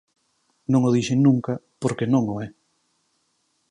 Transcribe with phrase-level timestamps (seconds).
[0.71, 2.47] Non o dixen nunca, porque non o é.